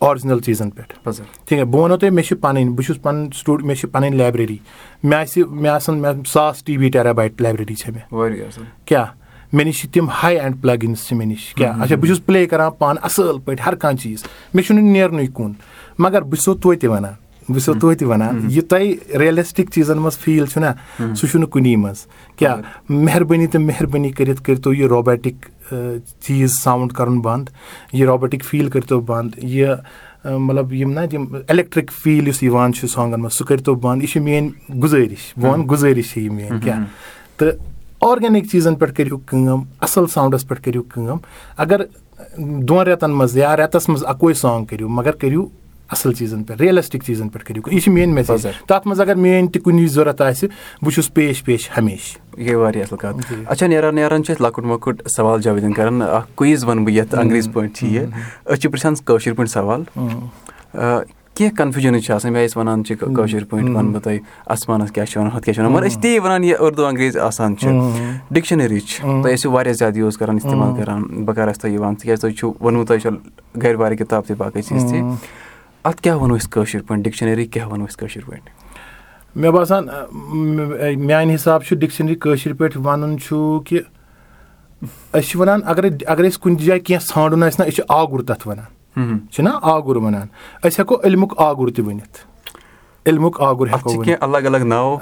[0.00, 1.08] آرجِنَل چیٖزَن پٮ۪ٹھ۔
[1.44, 4.58] ٹھیٖک بہٕ وَنو تۄہہِ مےٚ چھِ پَنٕنۍ بہٕ چھُس پَنُن سٹوٗ مےٚ چھِ پَنٕنۍ لایبرٔری
[5.02, 8.06] مےٚ آسہِ مےٚ آسان مےٚ ساس T V terabyte library چھےٚ مےٚ۔
[8.84, 9.06] کیٛاہ؟
[9.52, 12.46] مےٚ نِش چھِ تِم ہاے اینٛڈ پٕلگِنٕز چھِ مےٚ نِش۔ کیٛاہ؟ اچھا بہٕ چھُس پٕلے
[12.46, 15.52] کران پانہٕ اَصٕل پٲٹھۍ ہر کانٛہہ چیٖز۔ مےٚ چھُنہٕ نیرنُے کُن۔
[15.98, 17.12] مگر بہٕ چھُسو توتہِ وَنان
[17.48, 22.06] بہٕ چھُسو توتہِ وَنان یہِ تۄہہِ رِیَلِسٹِک چیٖزَن منٛز فیٖل چھُنہ سُہ چھُنہٕ کُنی منٛز
[22.36, 25.46] کیٛاہ مہربٲنی تہٕ مہربٲنی کٔرِتھ کٔرۍتو یہِ روبیٹِک
[26.20, 27.50] چیٖز ساوُنٛڈ کَرُن بنٛد
[27.92, 29.74] یہِ روبوٹِک فیٖل کٔرۍتو بنٛد یہِ
[30.24, 34.10] مطلب یِم نہ یِم الیکٹرک فیٖل یُس یِوان چھُ سانگن منٛز سُہ کٔرۍتو بنٛد یہِ
[34.10, 36.84] چھِ میٲنۍ گُزٲرِش بہٕ وَنہٕ گُزٲرِش چھِ یہِ میٲنۍ کیٛاہ
[37.36, 37.52] تہٕ
[38.10, 41.18] آرگینِک چیٖزَن پٮ۪ٹھ کٔرِو کٲم اَصٕل ساوُنٛڈَس پٮ۪ٹھ کٔرِو کٲم
[41.56, 41.82] اگر
[42.38, 45.46] دۄن رٮ۪تَن منٛز یا رٮ۪تَس منٛز اَکوے سانٛگ کٔرِو مگر کٔرِو
[45.90, 49.50] اَصٕل چیٖزَن پٮ۪ٹھ رِیَلِسٹِک چیٖزَن پٮ۪ٹھ کٔرِو یہِ چھِ میٲنۍ میسیج تَتھ منٛز اگر میٲنۍ
[49.52, 50.48] تہِ کُنہِ ضوٚرَتھ آسہِ
[50.82, 54.46] بہٕ چھُس پیش پیش ہمیشہٕ یہِ گٔے واریاہ اَصٕل کَتھ۔ اچھا نیران نیران چھِ أسۍ
[54.46, 58.04] لۄکُٹ مۄکُٹ سوال جاویدن کَران۔ اَکھ کُیِز وَنہٕ بہٕ یَتھ انٛگریٖزِ پٲٹھۍ چھِ یہِ۔
[58.46, 59.82] أسۍ چھِ پِرٛژھان کٲشِر پٲٹھۍ سوال۔
[61.34, 65.06] کینٛہہ کَنفیوٗجَنٕز چھِ آسان۔ مےٚ ٲسۍ وَنان چھِ کٲشِر پٲٹھۍ وَنہٕ بہٕ تۄہہِ اَسمانَس کیٛاہ
[65.06, 67.68] چھِ وَنان ہُتھ کیٛاہ چھِ وَنان۔ مگر أسۍ تی وَنان یہِ اُردو انٛگریٖز آسان چھِ۔
[68.30, 71.94] ڈِکشنٔری چھِ۔ تۄہہِ ٲسِو واریاہ زیادٕ یوٗز کَران اِستعمال کَران۔ بہٕ کَرٕ اَسہِ تۄہہِ یِوان
[71.94, 73.10] تِکیٛازِ تۄہہِ چھُو ووٚنمُت تۄہہِ چھو
[73.62, 75.00] گَرِ واریاہ کِتاب تہِ باقٕے چیٖز تہِ
[75.84, 78.48] اَتھ کیٛاہ وَنو أسۍ کٲشِر پٲٹھۍ؟ ڈِکشنٔری کیٛاہ وَنو أسۍ کٲشِر پٲٹھۍ؟
[79.36, 79.86] مےٚ باسان
[81.06, 83.78] میٛانہِ حِسابہٕ چھُ ڈِکشنٔری کٲشِر پٲٹھۍ وَنُن چھُ کہِ
[85.14, 88.22] أسۍ چھِ وَنان اَگرے اَگر أسۍ کُنہِ جایہِ کیٚنٛہہ ژھانٛڈُن آسہِ نہ أسۍ چھِ آگُر
[88.22, 90.26] تَتھ وَنان۔ چھِنہ آگُر وَنان۔
[90.64, 92.33] أسۍ ہٮ۪کو علمُک آگُر تہِ ؤنِتھ
[93.06, 94.96] علمُک آگُر ہٮ۪کو الگ الگ ناو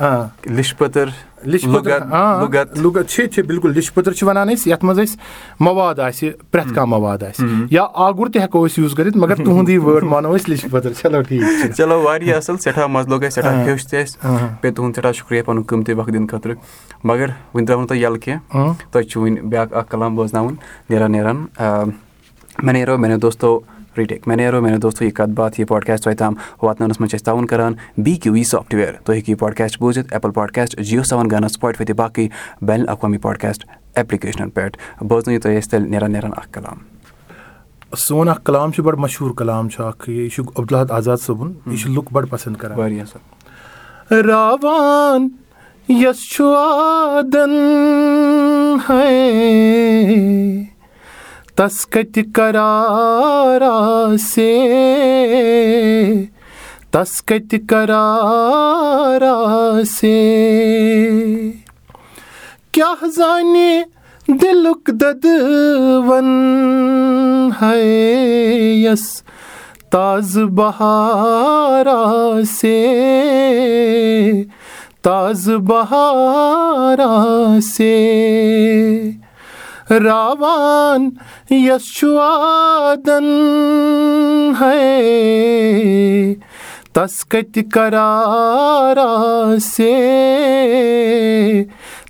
[3.03, 5.17] چھِ چھِ بِلکُل لِش پٔتٕر چھِ وَنان أسۍ یَتھ منٛز أسۍ
[5.61, 9.79] مواد آسہِ پرٛٮ۪تھ کانٛہہ مواد آسہِ یا آگُر تہِ ہٮ۪کو أسۍ یوٗز کٔرِتھ مگر تُہُنٛدُے
[9.79, 13.65] وٲڑ مانو أسۍ لِش پٔتٕر چلو ٹھیٖک چلو واریاہ اَصٕل سٮ۪ٹھاہ مَزٕ لوٚگ اَسہِ سٮ۪ٹھاہ
[13.65, 16.55] ہیوٚچھ تہِ اَسہِ بیٚیہِ تُہُنٛد سٮ۪ٹھاہ شُکریہ پَنُن قۭمتی وقت دِنہٕ خٲطرٕ
[17.05, 20.55] مگر وٕنہِ ترٛاوو نہٕ تۄہہِ یَلہٕ کینٛہہ تۄہہِ چھُ وٕنہِ بیٛاکھ اَکھ کلام بوزناوُن
[20.91, 21.45] نیران نیران
[22.63, 23.59] مےٚ نیرو میانیو دوستو
[23.99, 27.17] رِٹیک مےٚ نیرو میانیو دوستو یہِ کَتھ باتھ یہِ پاڈکاسٹ تۄہہِ تام واتناونَس منٛز چھِ
[27.17, 31.03] أسۍ تعاوُن کَران بی کیوٗ وی سافٹوِیَر تُہۍ ہیٚکِو یہِ پاڈکاسٹ بوٗزِتھ ایپٕل پاڈکاسٹ جِیو
[31.03, 32.29] سیوَن گانا سٕپاٹفاے تہِ باقٕے
[32.67, 33.65] بین الاقوامی پاڈکاسٹ
[33.97, 36.79] ایپلِکیشنَن پٮ۪ٹھ بوزنٲیِو تُہۍ اَسہِ تیٚلہِ نیران نیران اکھ کلام
[37.99, 41.79] سون اکھ کلام چھُ بَڑٕ مشہوٗر کلام چھُ اکھ یہِ چھُ عبدالحد آزاد صٲبُن یہِ
[41.79, 43.21] چھُ لُکھ بَڑٕ پَسنٛد کران واریاہ اَصٕل
[51.57, 52.77] تَس کَتہِ کَراراسے
[56.93, 58.21] تَس کَتہِ کَراراسے
[62.73, 63.71] کیٛاہ زانہِ
[64.41, 66.31] دِلُک دَدوَن
[67.61, 69.05] ہَس
[69.93, 71.99] تازٕ بہاراسے
[75.03, 77.17] تازٕ بہاراسے
[80.05, 81.09] راوان
[81.51, 83.29] یَس چھُ وادَن
[84.61, 86.35] ہے
[86.95, 88.07] تَس کَتہِ کَراراسے